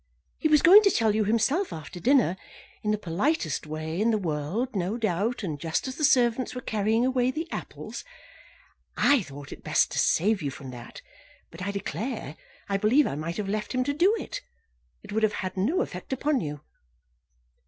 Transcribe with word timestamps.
He 0.39 0.47
was 0.47 0.63
going 0.63 0.81
to 0.81 0.89
tell 0.89 1.13
you 1.13 1.25
himself 1.25 1.71
after 1.71 1.99
dinner, 1.99 2.35
in 2.81 2.89
the 2.89 2.97
politest 2.97 3.67
way 3.67 4.01
in 4.01 4.09
the 4.09 4.17
world, 4.17 4.75
no 4.75 4.97
doubt, 4.97 5.43
and 5.43 5.59
just 5.59 5.87
as 5.87 5.95
the 5.95 6.03
servants 6.03 6.55
were 6.55 6.61
carrying 6.61 7.05
away 7.05 7.29
the 7.29 7.47
apples. 7.51 8.03
I 8.97 9.21
thought 9.21 9.51
it 9.51 9.63
best 9.63 9.91
to 9.91 9.99
save 9.99 10.41
you 10.41 10.49
from 10.49 10.71
that; 10.71 11.03
but, 11.51 11.61
I 11.61 11.69
declare, 11.69 12.35
I 12.67 12.77
believe 12.77 13.05
I 13.05 13.13
might 13.13 13.37
have 13.37 13.47
left 13.47 13.75
him 13.75 13.83
to 13.83 13.93
do 13.93 14.15
it; 14.19 14.41
it 15.03 15.11
would 15.11 15.21
have 15.21 15.33
had 15.45 15.55
no 15.55 15.81
effect 15.81 16.11
upon 16.11 16.39
you. 16.41 16.61